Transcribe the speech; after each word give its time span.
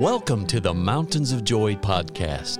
Welcome 0.00 0.46
to 0.46 0.60
the 0.60 0.72
Mountains 0.72 1.30
of 1.30 1.44
Joy 1.44 1.74
podcast, 1.74 2.58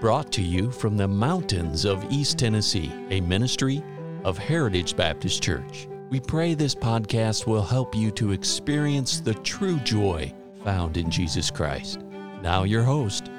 brought 0.00 0.32
to 0.32 0.42
you 0.42 0.72
from 0.72 0.96
the 0.96 1.06
mountains 1.06 1.84
of 1.84 2.04
East 2.10 2.36
Tennessee, 2.36 2.90
a 3.10 3.20
ministry 3.20 3.80
of 4.24 4.36
Heritage 4.36 4.96
Baptist 4.96 5.40
Church. 5.40 5.86
We 6.08 6.18
pray 6.18 6.54
this 6.54 6.74
podcast 6.74 7.46
will 7.46 7.62
help 7.62 7.94
you 7.94 8.10
to 8.10 8.32
experience 8.32 9.20
the 9.20 9.34
true 9.34 9.78
joy 9.78 10.34
found 10.64 10.96
in 10.96 11.12
Jesus 11.12 11.48
Christ. 11.48 12.00
Now, 12.42 12.64
your 12.64 12.82
host, 12.82 13.30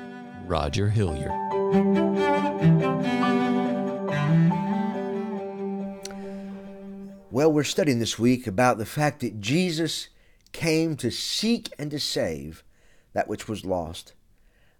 Roger 0.45 0.87
Hilliard. 0.89 1.31
Well, 7.29 7.51
we're 7.51 7.65
studying 7.65 7.99
this 7.99 8.17
week 8.17 8.47
about 8.47 8.77
the 8.77 8.85
fact 8.85 9.19
that 9.19 9.41
Jesus 9.41 10.07
came 10.53 10.95
to 10.95 11.11
seek 11.11 11.73
and 11.77 11.91
to 11.91 11.99
save 11.99 12.63
that 13.13 13.27
which 13.27 13.47
was 13.47 13.65
lost. 13.65 14.13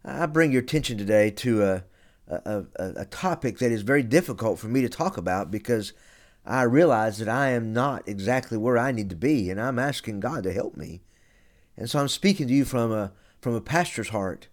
I 0.04 0.26
bring 0.26 0.52
your 0.52 0.62
attention 0.62 0.98
today 0.98 1.30
to 1.32 1.64
a, 1.64 1.84
a, 2.28 2.64
a, 2.76 2.94
a, 2.98 3.06
topic 3.06 3.60
that 3.60 3.72
is 3.72 3.84
very 3.84 4.04
difficult 4.04 4.58
for 4.58 4.68
me 4.68 4.82
to 4.82 4.90
talk 4.90 5.18
about 5.18 5.52
because 5.52 5.94
I 6.46 6.64
realize 6.64 7.20
that 7.20 7.30
I 7.30 7.50
am 7.50 7.72
not 7.72 8.08
exactly 8.08 8.58
where 8.58 8.78
I 8.78 8.92
need 8.92 9.10
to 9.12 9.16
be, 9.16 9.50
and 9.50 9.62
I'm 9.62 9.78
asking 9.78 10.22
God 10.22 10.44
to 10.44 10.54
help 10.54 10.76
me. 10.76 11.02
And 11.78 11.90
so 11.90 12.00
I'm 12.00 12.08
speaking 12.08 12.48
to 12.48 12.54
you 12.54 12.66
from 12.66 12.92
a 12.92 13.14
from 13.40 13.54
a 13.56 13.62
pastor's 13.62 14.10
heart, 14.10 14.48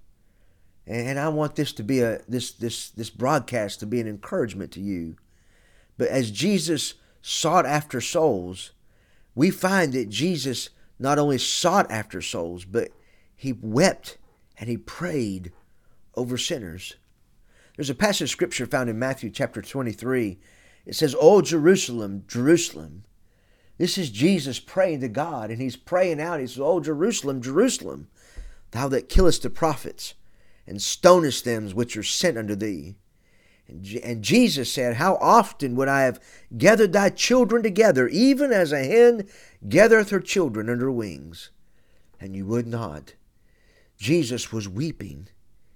and 0.86 1.18
I 1.18 1.28
want 1.28 1.56
this 1.56 1.72
to 1.74 1.82
be 1.82 2.00
a 2.00 2.20
this 2.28 2.52
this 2.52 2.90
this 2.90 3.10
broadcast 3.10 3.80
to 3.80 3.86
be 3.86 4.00
an 4.00 4.08
encouragement 4.08 4.72
to 4.72 4.80
you. 4.80 5.16
But 5.96 6.08
as 6.08 6.30
Jesus 6.30 6.94
sought 7.22 7.66
after 7.66 8.00
souls, 8.00 8.72
we 9.34 9.50
find 9.50 9.92
that 9.94 10.10
Jesus 10.10 10.70
not 10.98 11.18
only 11.18 11.38
sought 11.38 11.90
after 11.90 12.20
souls, 12.20 12.64
but 12.64 12.90
he 13.38 13.52
wept 13.52 14.18
and 14.58 14.68
he 14.68 14.76
prayed 14.76 15.52
over 16.16 16.36
sinners. 16.36 16.96
There's 17.76 17.88
a 17.88 17.94
passage 17.94 18.22
of 18.22 18.30
scripture 18.30 18.66
found 18.66 18.90
in 18.90 18.98
Matthew 18.98 19.30
chapter 19.30 19.62
23. 19.62 20.38
It 20.84 20.96
says, 20.96 21.14
Oh, 21.18 21.40
Jerusalem, 21.40 22.24
Jerusalem. 22.26 23.04
This 23.78 23.96
is 23.96 24.10
Jesus 24.10 24.58
praying 24.58 25.02
to 25.02 25.08
God, 25.08 25.50
and 25.50 25.62
he's 25.62 25.76
praying 25.76 26.20
out. 26.20 26.40
He 26.40 26.48
says, 26.48 26.58
Oh, 26.60 26.80
Jerusalem, 26.80 27.40
Jerusalem, 27.40 28.08
thou 28.72 28.88
that 28.88 29.08
killest 29.08 29.44
the 29.44 29.50
prophets 29.50 30.14
and 30.66 30.82
stonest 30.82 31.44
them 31.44 31.70
which 31.70 31.96
are 31.96 32.02
sent 32.02 32.36
unto 32.36 32.56
thee. 32.56 32.96
And 33.68 34.24
Jesus 34.24 34.72
said, 34.72 34.96
How 34.96 35.14
often 35.20 35.76
would 35.76 35.88
I 35.88 36.02
have 36.02 36.20
gathered 36.56 36.92
thy 36.92 37.10
children 37.10 37.62
together, 37.62 38.08
even 38.08 38.50
as 38.50 38.72
a 38.72 38.82
hen 38.82 39.28
gathereth 39.68 40.10
her 40.10 40.20
children 40.20 40.68
under 40.68 40.90
wings, 40.90 41.50
and 42.18 42.34
you 42.34 42.44
would 42.46 42.66
not. 42.66 43.14
Jesus 43.98 44.52
was 44.52 44.68
weeping. 44.68 45.28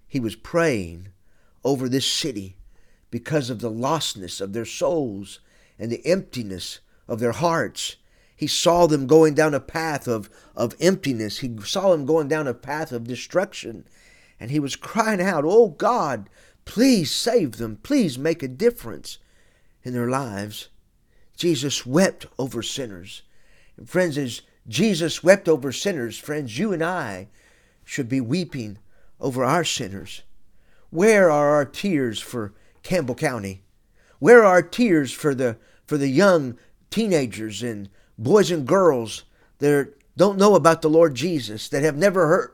He 0.06 0.20
was 0.20 0.36
praying 0.36 1.08
over 1.64 1.88
this 1.88 2.06
city 2.06 2.56
because 3.10 3.50
of 3.50 3.60
the 3.60 3.70
lostness 3.70 4.40
of 4.40 4.52
their 4.52 4.64
souls 4.64 5.40
and 5.78 5.90
the 5.90 6.04
emptiness 6.06 6.80
of 7.08 7.18
their 7.18 7.32
hearts. 7.32 7.96
He 8.34 8.46
saw 8.46 8.86
them 8.86 9.06
going 9.06 9.34
down 9.34 9.54
a 9.54 9.60
path 9.60 10.08
of, 10.08 10.30
of 10.56 10.74
emptiness. 10.80 11.38
He 11.38 11.54
saw 11.64 11.90
them 11.90 12.06
going 12.06 12.28
down 12.28 12.46
a 12.46 12.54
path 12.54 12.92
of 12.92 13.06
destruction. 13.06 13.86
And 14.40 14.50
he 14.50 14.58
was 14.58 14.76
crying 14.76 15.20
out, 15.20 15.44
Oh 15.46 15.68
God, 15.68 16.30
please 16.64 17.12
save 17.12 17.56
them. 17.56 17.76
Please 17.82 18.18
make 18.18 18.42
a 18.42 18.48
difference 18.48 19.18
in 19.82 19.92
their 19.92 20.08
lives. 20.08 20.68
Jesus 21.36 21.84
wept 21.84 22.26
over 22.38 22.62
sinners. 22.62 23.22
And 23.76 23.88
friends, 23.88 24.16
as 24.16 24.42
Jesus 24.68 25.24
wept 25.24 25.48
over 25.48 25.72
sinners, 25.72 26.18
friends, 26.18 26.58
you 26.58 26.72
and 26.72 26.82
I 26.82 27.28
should 27.84 28.08
be 28.08 28.20
weeping 28.20 28.78
over 29.20 29.44
our 29.44 29.64
sinners. 29.64 30.22
Where 30.90 31.30
are 31.30 31.50
our 31.50 31.64
tears 31.64 32.20
for 32.20 32.52
Campbell 32.82 33.14
County? 33.14 33.62
Where 34.18 34.44
are 34.44 34.54
our 34.54 34.62
tears 34.62 35.12
for 35.12 35.34
the 35.34 35.56
for 35.86 35.96
the 35.96 36.08
young 36.08 36.56
teenagers 36.90 37.62
and 37.62 37.88
boys 38.18 38.50
and 38.50 38.66
girls 38.66 39.24
that 39.58 39.94
don't 40.16 40.38
know 40.38 40.54
about 40.54 40.82
the 40.82 40.90
Lord 40.90 41.14
Jesus, 41.14 41.68
that 41.68 41.82
have 41.82 41.96
never 41.96 42.26
heard 42.26 42.50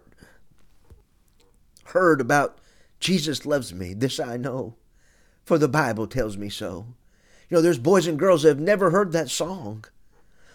heard 1.87 2.21
about 2.21 2.59
Jesus 3.01 3.47
loves 3.47 3.73
me, 3.73 3.95
this 3.95 4.21
I 4.21 4.37
know, 4.37 4.77
for 5.45 5.59
the 5.59 5.69
Bible 5.69 6.07
tells 6.07 6.37
me 6.37 6.49
so. 6.49 6.87
You 7.49 7.57
know, 7.57 7.63
there's 7.63 7.79
boys 7.79 8.07
and 8.07 8.19
girls 8.19 8.43
that 8.43 8.51
have 8.51 8.61
never 8.61 8.91
heard 8.91 9.13
that 9.13 9.31
song. 9.31 9.85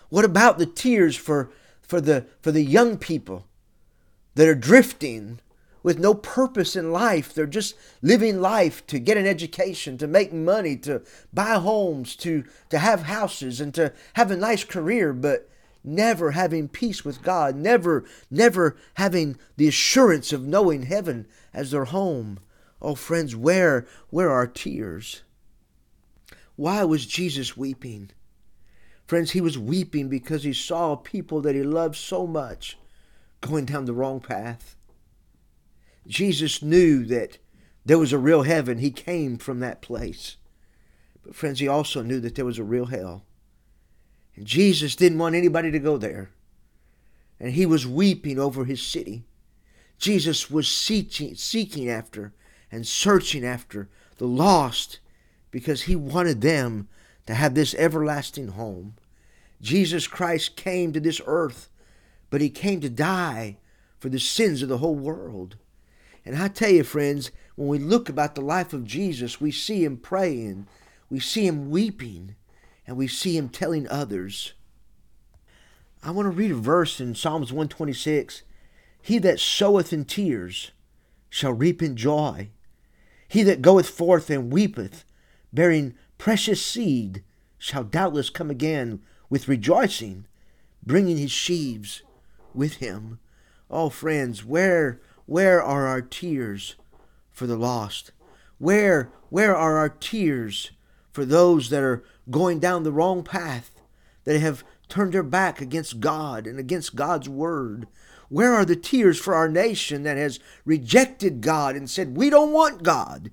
What 0.09 0.25
about 0.25 0.57
the 0.57 0.65
tears 0.65 1.15
for 1.15 1.51
for 1.81 1.99
the 1.99 2.27
for 2.41 2.51
the 2.51 2.63
young 2.63 2.97
people 2.97 3.47
that 4.35 4.47
are 4.47 4.55
drifting 4.55 5.39
with 5.83 5.99
no 5.99 6.13
purpose 6.13 6.75
in 6.75 6.91
life. 6.91 7.33
They're 7.33 7.45
just 7.45 7.75
living 8.01 8.41
life 8.41 8.87
to 8.87 8.99
get 8.99 9.17
an 9.17 9.27
education, 9.27 9.97
to 9.97 10.07
make 10.07 10.33
money, 10.33 10.77
to 10.77 11.03
buy 11.33 11.55
homes, 11.55 12.15
to, 12.17 12.45
to 12.69 12.79
have 12.79 13.03
houses, 13.03 13.59
and 13.59 13.73
to 13.75 13.93
have 14.13 14.31
a 14.31 14.37
nice 14.37 14.63
career, 14.63 15.13
but 15.13 15.49
never 15.83 16.31
having 16.31 16.69
peace 16.69 17.03
with 17.03 17.21
God, 17.21 17.55
never, 17.55 18.05
never 18.31 18.77
having 18.95 19.37
the 19.57 19.67
assurance 19.67 20.31
of 20.31 20.47
knowing 20.47 20.83
heaven 20.83 21.27
as 21.53 21.71
their 21.71 21.85
home. 21.85 22.39
Oh, 22.81 22.95
friends, 22.95 23.35
where, 23.35 23.85
where 24.09 24.31
are 24.31 24.47
tears? 24.47 25.23
Why 26.55 26.83
was 26.83 27.05
Jesus 27.05 27.57
weeping? 27.57 28.11
Friends, 29.05 29.31
he 29.31 29.41
was 29.41 29.57
weeping 29.57 30.07
because 30.07 30.43
he 30.43 30.53
saw 30.53 30.95
people 30.95 31.41
that 31.41 31.55
he 31.55 31.63
loved 31.63 31.97
so 31.97 32.25
much 32.25 32.77
going 33.47 33.65
down 33.65 33.85
the 33.85 33.93
wrong 33.93 34.19
path. 34.19 34.75
Jesus 36.07 36.61
knew 36.61 37.05
that 37.05 37.37
there 37.85 37.99
was 37.99 38.13
a 38.13 38.17
real 38.17 38.43
heaven. 38.43 38.77
He 38.77 38.91
came 38.91 39.37
from 39.37 39.59
that 39.59 39.81
place. 39.81 40.37
But, 41.23 41.35
friends, 41.35 41.59
he 41.59 41.67
also 41.67 42.01
knew 42.01 42.19
that 42.21 42.35
there 42.35 42.45
was 42.45 42.59
a 42.59 42.63
real 42.63 42.87
hell. 42.87 43.23
And 44.35 44.45
Jesus 44.45 44.95
didn't 44.95 45.19
want 45.19 45.35
anybody 45.35 45.71
to 45.71 45.79
go 45.79 45.97
there. 45.97 46.31
And 47.39 47.53
he 47.53 47.65
was 47.65 47.85
weeping 47.85 48.39
over 48.39 48.65
his 48.65 48.81
city. 48.81 49.23
Jesus 49.97 50.49
was 50.49 50.67
seeking, 50.67 51.35
seeking 51.35 51.89
after 51.89 52.33
and 52.71 52.87
searching 52.87 53.45
after 53.45 53.89
the 54.17 54.27
lost 54.27 54.99
because 55.51 55.83
he 55.83 55.95
wanted 55.95 56.41
them 56.41 56.87
to 57.27 57.33
have 57.33 57.53
this 57.53 57.75
everlasting 57.75 58.49
home. 58.49 58.95
Jesus 59.61 60.07
Christ 60.07 60.55
came 60.55 60.91
to 60.91 60.99
this 60.99 61.21
earth 61.25 61.69
but 62.33 62.41
he 62.41 62.49
came 62.49 62.81
to 62.81 62.89
die 62.89 63.55
for 63.99 64.09
the 64.09 64.19
sins 64.19 64.63
of 64.63 64.67
the 64.67 64.79
whole 64.79 64.95
world. 64.95 65.55
And 66.25 66.35
I 66.35 66.47
tell 66.47 66.71
you, 66.71 66.83
friends, 66.83 67.29
when 67.55 67.67
we 67.67 67.77
look 67.77 68.09
about 68.09 68.33
the 68.33 68.41
life 68.41 68.73
of 68.73 68.85
Jesus, 68.85 69.39
we 69.39 69.51
see 69.51 69.85
him 69.85 69.97
praying, 69.97 70.65
we 71.11 71.19
see 71.19 71.45
him 71.45 71.69
weeping, 71.69 72.33
and 72.87 72.97
we 72.97 73.07
see 73.07 73.37
him 73.37 73.49
telling 73.49 73.87
others. 73.87 74.53
I 76.01 76.09
want 76.09 76.25
to 76.25 76.31
read 76.31 76.49
a 76.49 76.55
verse 76.55 76.99
in 76.99 77.13
Psalms 77.13 77.53
126 77.53 78.41
He 78.99 79.19
that 79.19 79.39
soweth 79.39 79.93
in 79.93 80.03
tears 80.03 80.71
shall 81.29 81.53
reap 81.53 81.83
in 81.83 81.95
joy. 81.95 82.49
He 83.27 83.43
that 83.43 83.61
goeth 83.61 83.89
forth 83.89 84.31
and 84.31 84.51
weepeth, 84.51 85.05
bearing 85.53 85.93
precious 86.17 86.65
seed, 86.65 87.23
shall 87.59 87.83
doubtless 87.83 88.31
come 88.31 88.49
again 88.49 89.03
with 89.29 89.47
rejoicing, 89.47 90.25
bringing 90.83 91.17
his 91.17 91.31
sheaves 91.31 92.01
with 92.55 92.75
him. 92.75 93.19
Oh, 93.69 93.89
friends, 93.89 94.45
where, 94.45 95.01
where 95.25 95.61
are 95.61 95.87
our 95.87 96.01
tears 96.01 96.75
for 97.31 97.47
the 97.47 97.57
lost? 97.57 98.11
Where, 98.57 99.09
where 99.29 99.55
are 99.55 99.77
our 99.77 99.89
tears 99.89 100.71
for 101.11 101.25
those 101.25 101.69
that 101.69 101.83
are 101.83 102.03
going 102.29 102.59
down 102.59 102.83
the 102.83 102.91
wrong 102.91 103.23
path, 103.23 103.71
that 104.25 104.39
have 104.39 104.63
turned 104.87 105.13
their 105.13 105.23
back 105.23 105.59
against 105.59 105.99
God 105.99 106.45
and 106.45 106.59
against 106.59 106.95
God's 106.95 107.27
word? 107.27 107.87
Where 108.29 108.53
are 108.53 108.65
the 108.65 108.75
tears 108.75 109.19
for 109.19 109.35
our 109.35 109.49
nation 109.49 110.03
that 110.03 110.17
has 110.17 110.39
rejected 110.65 111.41
God 111.41 111.75
and 111.75 111.89
said, 111.89 112.17
We 112.17 112.29
don't 112.29 112.51
want 112.51 112.83
God 112.83 113.31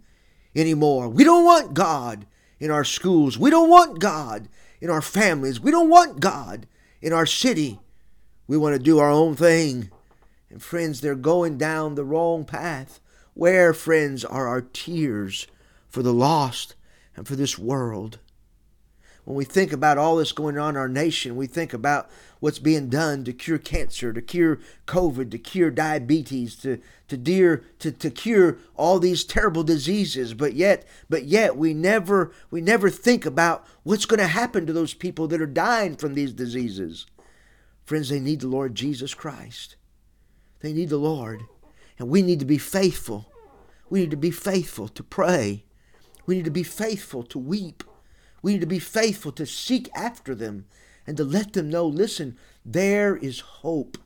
anymore. 0.55 1.09
We 1.09 1.25
don't 1.25 1.45
want 1.45 1.75
God 1.75 2.27
in 2.59 2.71
our 2.71 2.85
schools. 2.85 3.39
We 3.39 3.51
don't 3.51 3.71
want 3.71 3.99
God 3.99 4.49
in 4.81 4.91
our 4.91 5.03
families. 5.03 5.61
We 5.61 5.71
don't 5.71 5.89
want 5.89 6.21
God 6.21 6.67
in 7.01 7.13
our 7.13 7.27
city. 7.27 7.81
We 8.51 8.59
want 8.59 8.75
to 8.75 8.83
do 8.83 8.99
our 8.99 9.09
own 9.09 9.37
thing. 9.37 9.91
And 10.51 10.61
friends, 10.61 11.01
they're 11.01 11.15
going 11.15 11.57
down 11.57 11.95
the 11.95 12.03
wrong 12.03 12.45
path. 12.45 12.99
Where, 13.33 13.73
friends, 13.73 14.25
are 14.25 14.49
our 14.49 14.61
tears 14.61 15.47
for 15.89 16.03
the 16.03 16.13
lost 16.13 16.75
and 17.15 17.29
for 17.29 17.37
this 17.37 17.57
world? 17.61 18.19
When 19.23 19.37
we 19.37 19.45
think 19.45 19.73
about 19.73 19.99
all 19.99 20.17
this 20.17 20.33
going 20.33 20.59
on 20.59 20.71
in 20.71 20.79
our 20.79 20.89
nation, 20.89 21.37
we 21.37 21.47
think 21.47 21.73
about 21.73 22.11
what's 22.41 22.59
being 22.59 22.89
done 22.89 23.23
to 23.23 23.33
cure 23.33 23.57
cancer, 23.57 24.13
to 24.13 24.21
cure 24.21 24.59
COVID, 24.85 25.31
to 25.31 25.39
cure 25.39 25.71
diabetes, 25.71 26.57
to, 26.57 26.81
to, 27.07 27.17
dear, 27.17 27.63
to, 27.79 27.93
to 27.93 28.11
cure 28.11 28.59
all 28.75 28.99
these 28.99 29.23
terrible 29.23 29.63
diseases. 29.63 30.35
But 30.35 30.55
yet, 30.55 30.85
but 31.09 31.23
yet 31.23 31.57
we 31.57 31.73
never 31.73 32.33
we 32.51 32.61
never 32.61 32.91
think 32.91 33.25
about 33.25 33.65
what's 33.85 34.07
going 34.07 34.19
to 34.19 34.27
happen 34.27 34.67
to 34.67 34.73
those 34.73 34.93
people 34.93 35.29
that 35.29 35.41
are 35.41 35.47
dying 35.47 35.95
from 35.95 36.15
these 36.15 36.33
diseases. 36.33 37.07
Friends, 37.91 38.09
they 38.09 38.21
need 38.21 38.39
the 38.39 38.47
Lord 38.47 38.77
Jesus 38.77 39.15
Christ. 39.15 39.75
They 40.61 40.73
need 40.73 40.91
the 40.91 40.97
Lord. 40.97 41.43
And 41.99 42.09
we 42.09 42.23
need 42.23 42.39
to 42.39 42.45
be 42.45 42.57
faithful. 42.57 43.27
We 43.89 43.99
need 43.99 44.13
to 44.13 44.17
be 44.17 44.31
faithful 44.31 44.87
to 44.87 45.03
pray. 45.03 45.65
We 46.25 46.37
need 46.37 46.45
to 46.45 46.53
be 46.53 46.63
faithful 46.63 47.25
to 47.25 47.39
weep. 47.41 47.83
We 48.43 48.53
need 48.53 48.61
to 48.61 48.67
be 48.69 48.79
faithful 48.79 49.33
to 49.33 49.45
seek 49.45 49.91
after 49.93 50.37
them 50.37 50.67
and 51.05 51.17
to 51.17 51.25
let 51.25 51.53
them 51.53 51.69
know 51.69 51.85
listen, 51.85 52.39
there 52.65 53.17
is 53.17 53.41
hope. 53.41 53.99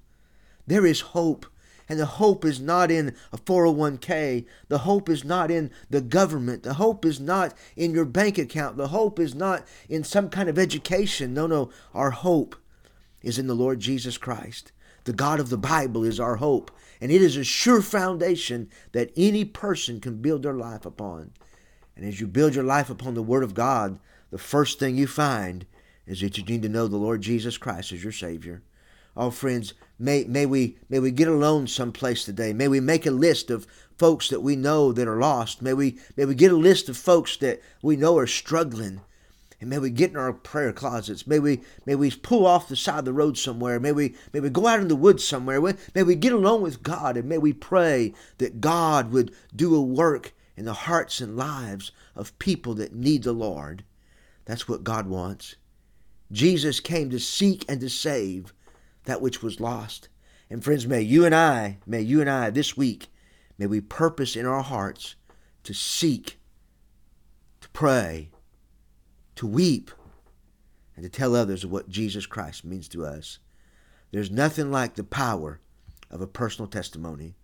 There 0.66 0.86
is 0.86 1.00
hope. 1.12 1.44
And 1.86 2.00
the 2.00 2.06
hope 2.06 2.46
is 2.46 2.60
not 2.60 2.90
in 2.90 3.14
a 3.34 3.36
401k. 3.36 4.46
The 4.68 4.78
hope 4.78 5.10
is 5.10 5.26
not 5.26 5.50
in 5.50 5.70
the 5.90 6.00
government. 6.00 6.62
The 6.62 6.72
hope 6.72 7.04
is 7.04 7.20
not 7.20 7.52
in 7.76 7.92
your 7.92 8.06
bank 8.06 8.38
account. 8.38 8.78
The 8.78 8.88
hope 8.88 9.18
is 9.18 9.34
not 9.34 9.68
in 9.90 10.04
some 10.04 10.30
kind 10.30 10.48
of 10.48 10.58
education. 10.58 11.34
No, 11.34 11.46
no. 11.46 11.70
Our 11.92 12.12
hope 12.12 12.56
is 13.24 13.38
in 13.38 13.46
the 13.46 13.54
Lord 13.54 13.80
Jesus 13.80 14.18
Christ. 14.18 14.70
The 15.04 15.12
God 15.12 15.40
of 15.40 15.50
the 15.50 15.58
Bible 15.58 16.04
is 16.04 16.20
our 16.20 16.36
hope. 16.36 16.70
And 17.00 17.10
it 17.10 17.20
is 17.20 17.36
a 17.36 17.44
sure 17.44 17.82
foundation 17.82 18.70
that 18.92 19.10
any 19.16 19.44
person 19.44 20.00
can 20.00 20.22
build 20.22 20.42
their 20.42 20.54
life 20.54 20.86
upon. 20.86 21.32
And 21.96 22.04
as 22.04 22.20
you 22.20 22.26
build 22.26 22.54
your 22.54 22.64
life 22.64 22.90
upon 22.90 23.14
the 23.14 23.22
Word 23.22 23.42
of 23.42 23.54
God, 23.54 23.98
the 24.30 24.38
first 24.38 24.78
thing 24.78 24.96
you 24.96 25.06
find 25.06 25.66
is 26.06 26.20
that 26.20 26.38
you 26.38 26.44
need 26.44 26.62
to 26.62 26.68
know 26.68 26.86
the 26.86 26.96
Lord 26.96 27.22
Jesus 27.22 27.58
Christ 27.58 27.92
as 27.92 28.02
your 28.02 28.12
Savior. 28.12 28.62
Oh, 29.16 29.30
friends, 29.30 29.74
may, 29.98 30.24
may, 30.24 30.44
we, 30.44 30.76
may 30.88 30.98
we 30.98 31.10
get 31.10 31.28
alone 31.28 31.66
someplace 31.66 32.24
today. 32.24 32.52
May 32.52 32.68
we 32.68 32.80
make 32.80 33.06
a 33.06 33.12
list 33.12 33.50
of 33.50 33.66
folks 33.96 34.28
that 34.28 34.42
we 34.42 34.56
know 34.56 34.92
that 34.92 35.06
are 35.06 35.20
lost. 35.20 35.62
May 35.62 35.72
we, 35.72 35.98
may 36.16 36.24
we 36.24 36.34
get 36.34 36.52
a 36.52 36.56
list 36.56 36.88
of 36.88 36.96
folks 36.96 37.36
that 37.36 37.60
we 37.80 37.96
know 37.96 38.18
are 38.18 38.26
struggling. 38.26 39.00
And 39.64 39.70
may 39.70 39.78
we 39.78 39.88
get 39.88 40.10
in 40.10 40.18
our 40.18 40.34
prayer 40.34 40.74
closets. 40.74 41.26
May 41.26 41.38
we, 41.38 41.62
may 41.86 41.94
we 41.94 42.10
pull 42.10 42.44
off 42.44 42.68
the 42.68 42.76
side 42.76 42.98
of 42.98 43.04
the 43.06 43.14
road 43.14 43.38
somewhere. 43.38 43.80
May 43.80 43.92
we, 43.92 44.14
may 44.34 44.40
we 44.40 44.50
go 44.50 44.66
out 44.66 44.80
in 44.80 44.88
the 44.88 44.94
woods 44.94 45.26
somewhere. 45.26 45.58
May 45.94 46.02
we 46.02 46.16
get 46.16 46.34
alone 46.34 46.60
with 46.60 46.82
God 46.82 47.16
and 47.16 47.26
may 47.26 47.38
we 47.38 47.54
pray 47.54 48.12
that 48.36 48.60
God 48.60 49.10
would 49.10 49.34
do 49.56 49.74
a 49.74 49.80
work 49.80 50.34
in 50.54 50.66
the 50.66 50.74
hearts 50.74 51.22
and 51.22 51.38
lives 51.38 51.92
of 52.14 52.38
people 52.38 52.74
that 52.74 52.94
need 52.94 53.22
the 53.22 53.32
Lord. 53.32 53.84
That's 54.44 54.68
what 54.68 54.84
God 54.84 55.06
wants. 55.06 55.56
Jesus 56.30 56.78
came 56.78 57.08
to 57.08 57.18
seek 57.18 57.64
and 57.66 57.80
to 57.80 57.88
save 57.88 58.52
that 59.04 59.22
which 59.22 59.42
was 59.42 59.60
lost. 59.60 60.10
And 60.50 60.62
friends, 60.62 60.86
may 60.86 61.00
you 61.00 61.24
and 61.24 61.34
I, 61.34 61.78
may 61.86 62.02
you 62.02 62.20
and 62.20 62.28
I 62.28 62.50
this 62.50 62.76
week, 62.76 63.06
may 63.56 63.66
we 63.66 63.80
purpose 63.80 64.36
in 64.36 64.44
our 64.44 64.62
hearts 64.62 65.14
to 65.62 65.72
seek, 65.72 66.38
to 67.62 67.70
pray, 67.70 68.28
to 69.36 69.46
weep, 69.46 69.90
and 70.96 71.02
to 71.02 71.08
tell 71.08 71.34
others 71.34 71.64
of 71.64 71.72
what 71.72 71.88
Jesus 71.88 72.26
Christ 72.26 72.64
means 72.64 72.88
to 72.88 73.04
us. 73.04 73.38
There's 74.12 74.30
nothing 74.30 74.70
like 74.70 74.94
the 74.94 75.04
power 75.04 75.60
of 76.10 76.20
a 76.20 76.26
personal 76.26 76.68
testimony. 76.68 77.34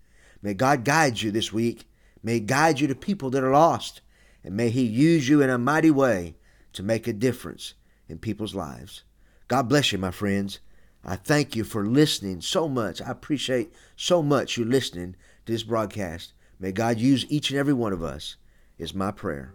May 0.42 0.54
God 0.54 0.84
guide 0.84 1.20
you 1.20 1.30
this 1.30 1.52
week. 1.52 1.88
May 2.22 2.34
He 2.34 2.40
guide 2.40 2.78
you 2.80 2.86
to 2.86 2.94
people 2.94 3.30
that 3.30 3.42
are 3.42 3.50
lost. 3.50 4.02
And 4.44 4.56
may 4.56 4.70
He 4.70 4.82
use 4.82 5.28
you 5.28 5.42
in 5.42 5.50
a 5.50 5.58
mighty 5.58 5.90
way 5.90 6.36
to 6.74 6.82
make 6.82 7.08
a 7.08 7.12
difference 7.12 7.74
in 8.08 8.18
people's 8.18 8.54
lives. 8.54 9.02
God 9.48 9.68
bless 9.68 9.90
you, 9.90 9.98
my 9.98 10.12
friends. 10.12 10.60
I 11.04 11.16
thank 11.16 11.56
you 11.56 11.64
for 11.64 11.84
listening 11.84 12.40
so 12.40 12.68
much. 12.68 13.02
I 13.02 13.10
appreciate 13.10 13.72
so 13.96 14.22
much 14.22 14.56
you 14.56 14.64
listening 14.64 15.16
to 15.46 15.52
this 15.52 15.62
broadcast. 15.62 16.34
May 16.60 16.72
God 16.72 16.98
use 16.98 17.26
each 17.28 17.50
and 17.50 17.58
every 17.58 17.72
one 17.72 17.92
of 17.92 18.04
us, 18.04 18.36
is 18.78 18.94
my 18.94 19.10
prayer. 19.10 19.54